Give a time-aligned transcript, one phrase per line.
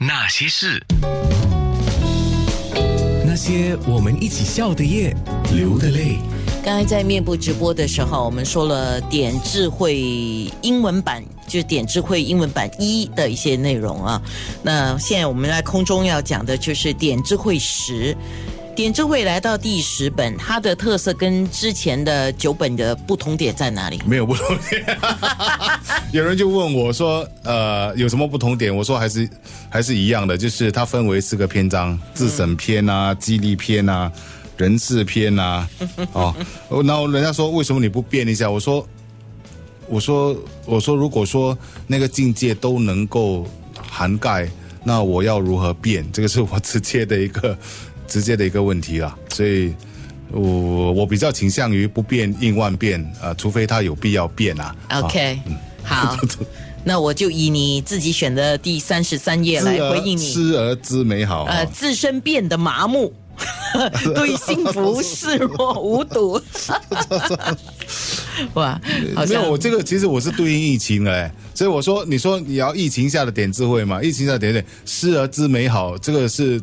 [0.00, 0.84] 那些事，
[3.24, 5.14] 那些我们一起笑的夜，
[5.54, 6.16] 流的泪。
[6.64, 9.96] 刚才在面部直播的时候，我们说了点智慧
[10.62, 14.20] 英文版，就是点智慧英文版一的一些内容啊。
[14.64, 18.16] 那现在我们在空中要讲的就是点智慧十。
[18.74, 24.00] 点智慧来到第十本，它的特色跟之前的九本的不同点在哪里？
[24.04, 24.84] 没有不同点。
[26.12, 29.28] 有人就问我说：“呃，有什么不同点？”我说：“还是
[29.70, 34.10] 还是一样的，就是它分为四个篇章：自审篇啊、激励篇啊、
[34.56, 35.68] 人事篇啊。
[36.12, 36.34] 哦，
[36.84, 38.50] 然后人家说为什么你不变一下？
[38.50, 38.86] 我说
[39.86, 40.36] ：“我说
[40.66, 41.56] 我说，如果说
[41.86, 43.46] 那个境界都能够
[43.88, 44.48] 涵盖，
[44.82, 46.04] 那我要如何变？
[46.12, 47.56] 这个是我直接的一个。”
[48.06, 49.74] 直接的一个问题了，所以
[50.30, 54.74] 我我比较倾向于不变应万变啊，除非它有必要变啊。
[54.90, 55.38] OK，
[55.82, 56.16] 好，
[56.84, 60.32] 那我就以你自己选的第三十三页来回应你。
[60.32, 63.12] 失而知美好，呃，自身变得麻木，
[64.14, 66.40] 对幸福视若无睹。
[68.54, 68.80] 哇，
[69.28, 74.02] 没有，我这个其实我是对应疫情哎，所以我说，你说你要疫情下的点智慧嘛？
[74.02, 76.60] 疫情下点点失而知美好，这个是。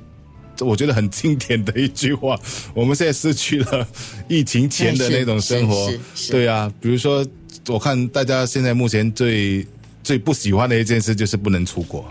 [0.66, 2.40] 我觉得很经典的一句话，
[2.74, 3.88] 我们现在失去了
[4.28, 5.92] 疫情前的那种生活，
[6.30, 7.26] 对啊，比如说，
[7.68, 9.66] 我看大家现在目前最
[10.04, 12.06] 最不喜欢的一件事就是不能出国。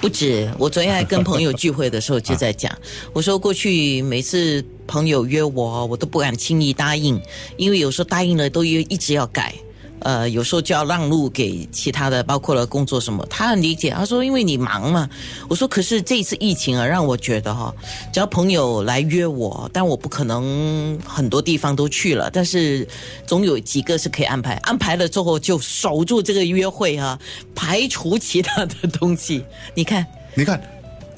[0.00, 2.72] 不止，我昨天还跟朋友聚会的时候就在讲，
[3.12, 7.20] 我说过去每次朋友约我，我都不敢轻易答应，
[7.56, 9.54] 因为有时候答应了都约一直要改。
[10.00, 13.26] 呃，有时候就要让路给其他的，包括了工作什么。
[13.28, 15.08] 他很理解，他说因为你忙嘛。
[15.48, 17.74] 我说可是这次疫情啊，让我觉得哈，
[18.12, 22.86] 只要朋友来约我，但我不可能很多地方都去了，但是
[23.26, 24.54] 总有几个是可以安排。
[24.62, 27.18] 安排了之后就守住这个约会哈，
[27.54, 29.44] 排除其他的东西。
[29.74, 30.62] 你看，你看，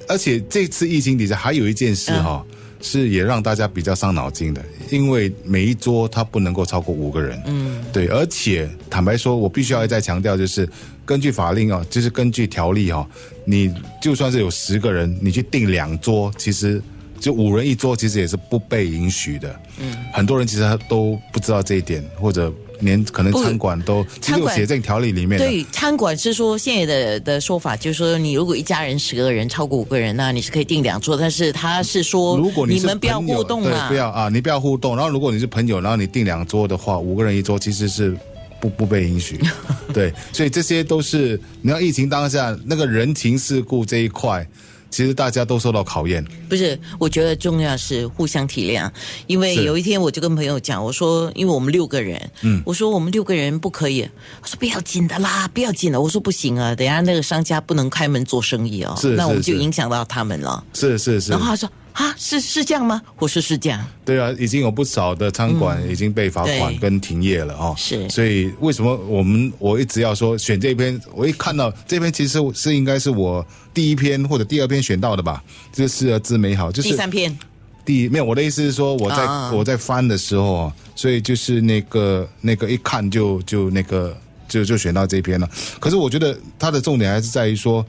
[0.08, 2.44] 而且这次疫情底下还有一件事哈。
[2.80, 7.40] 是也让大家比较伤脑筋的，因为每一桌它不能够超过五个人。
[7.46, 10.68] 嗯，对，而且坦白说，我必须要再强调，就是
[11.04, 13.06] 根据法令啊，就是根据条例哈，
[13.44, 16.82] 你就算是有十个人，你去订两桌，其实
[17.20, 19.60] 就五人一桌，其实也是不被允许的。
[19.78, 22.52] 嗯，很多人其实都不知道这一点，或者。
[22.82, 25.38] 连可能餐馆都其实写在条例里面。
[25.38, 31.14] 对，餐馆是说现在的的说法，就是说你如果一家人十个人超过五个人，那你是可以订两桌。
[31.14, 34.96] 但是他是说，如果你们不要互动啊，不要啊，你不要互动。
[34.96, 38.16] 然后如果你是朋友，然后你订两桌的话，五个人一桌其实是
[38.62, 39.38] 不不被允许。
[39.92, 44.48] 对，所以这些都是你要疫情当下那个人情世故这一块。
[44.90, 46.78] 其实大家都受到考验，不是？
[46.98, 48.90] 我觉得重要是互相体谅。
[49.26, 54.08] 因为有一天我就跟朋友讲，我说，因为我们六个人，嗯，我说我们六个人不可以。
[54.42, 56.00] 他说不要紧的啦，不要紧的。
[56.00, 60.64] 我说不行啊，等下那个商家不能开门做生意哦，是那我们就影响到他们了。
[60.74, 61.30] 是是是。
[61.30, 61.70] 然后他说。
[61.92, 63.00] 啊，是是这样吗？
[63.18, 63.84] 我说是这样。
[64.04, 67.74] 对啊，已经有不少的餐馆已经被罚款跟停业了哦。
[67.76, 71.00] 是，所以为什么我们我一直要说选这篇？
[71.14, 75.42] 我一看到这篇，其实是应该是我第一篇或者第二篇选到的吧？
[75.72, 77.36] 就是“而知美好”，就是第三篇。
[77.84, 85.48] 第没有我的意思是说，我在我在翻的时候啊，所以就是那个那个一看就就那个就就选到这篇了。
[85.80, 87.84] 可是我觉得它的重点还是在于说，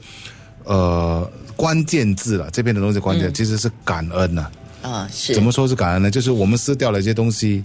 [0.64, 1.30] 呃。
[1.54, 4.50] 关键字了，这边的东西关键其实是感恩呐。
[4.80, 6.10] 啊，是怎么说是感恩呢？
[6.10, 7.62] 就是我们撕掉了一些东西，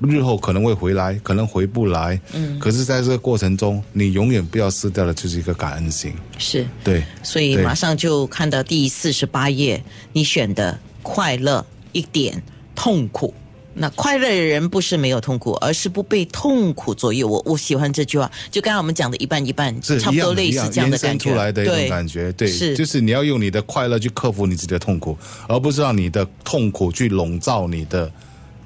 [0.00, 2.20] 日后可能会回来，可能回不来。
[2.32, 6.12] 嗯，可是在这个过程中，你永远不要撕掉的就是一个感恩心。
[6.38, 7.02] 是，对。
[7.24, 9.82] 所以马上就看到第四十八页，
[10.12, 12.40] 你选的快乐一点，
[12.76, 13.34] 痛苦。
[13.72, 17.28] 那快乐的人不是没有痛苦，而是不被痛苦左右。
[17.28, 21.30] 我我喜欢这句话，就刚刚我们讲的一半一半，差不多类似这样的感觉。
[21.30, 25.16] 出来的一种感觉，对，是就是你要用你的快乐去克服你自己的痛苦，
[25.48, 28.10] 而不是让你的痛苦去笼罩你的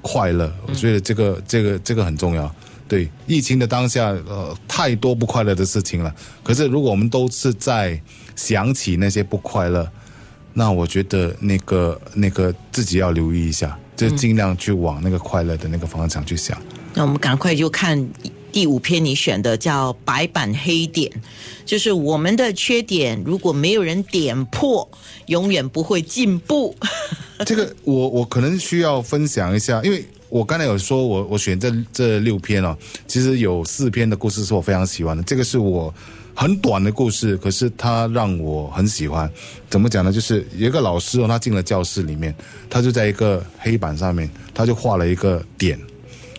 [0.01, 0.51] 快乐。
[0.67, 2.53] 我觉得这个这个这个很重要。
[2.87, 6.13] 对，疫情的当下，呃，太多不快乐的事情了。
[6.43, 7.99] 可是如果我们都是在
[8.35, 9.87] 想起那些不快乐，
[10.53, 13.77] 那我觉得那个那个自己要留意一下。
[13.95, 16.61] 就尽量去往那个快乐的那个方向去想。
[16.93, 18.07] 那我们赶快就看
[18.51, 21.11] 第五篇你选的，叫“白板黑点”，
[21.65, 24.89] 就是我们的缺点，如果没有人点破，
[25.27, 26.75] 永远不会进步。
[27.45, 32.77] 这个我我可能需要分享一下，因为我刚才有说我我选这这六篇哦，
[33.07, 35.93] 其实有四篇的故事是我非常喜欢的，这个是我。
[36.35, 39.31] 很短的故事，可是他让我很喜欢。
[39.69, 40.11] 怎么讲呢？
[40.11, 42.35] 就是有一个老师哦，他进了教室里面，
[42.69, 45.79] 他就在一个黑板上面，他就画了一个点，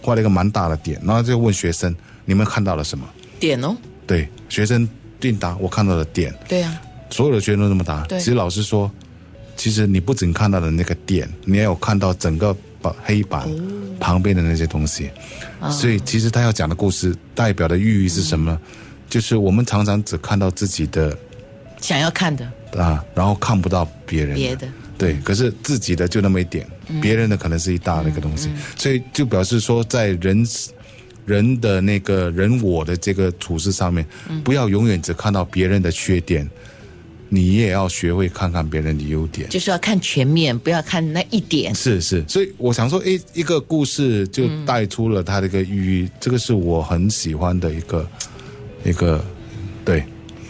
[0.02, 1.92] 画了一个蛮大的点，然后就问学生
[2.26, 3.08] ：“你们看到了什么？”
[3.40, 3.74] 点哦。
[4.06, 4.86] 对，学生
[5.18, 6.78] 定答：“我看到了点。”对呀。
[7.08, 8.04] 所有的学生都这么答。
[8.04, 8.90] 对其实老师说，
[9.56, 15.10] 其实你不仅看到了那个点，你也有看到整个板黑板哦旁边的那些东西。
[15.70, 18.52] 所以其实他要讲的故事代表的寓意是什么？
[18.52, 18.82] 嗯
[19.16, 21.16] 就是我们常常只看到自己的
[21.80, 22.44] 想要看的。
[22.76, 24.68] 啊，然后看不到别人别的。
[24.98, 26.68] 对，可是自己的就那么一点，
[27.00, 30.46] 别人的可能是一大的一个东西，所以就表示说，在人
[31.24, 34.06] 人的那个人我的这个处事上面，
[34.44, 36.46] 不要永远只看到别人的缺点，
[37.30, 39.48] 你也要学会看看别人的优点。
[39.48, 41.74] 就是要看全面，不要看那一点。
[41.74, 48.06] 是是，所以我想说，诶，一个故事就带出了它的一个寓意，这个是我很喜欢的一个
[48.86, 49.24] 一个，
[49.84, 50.04] 对。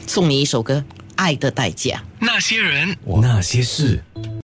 [0.06, 0.84] 送你一首歌
[1.14, 1.96] 《爱的代价》。
[2.20, 4.02] 那些人，那些事。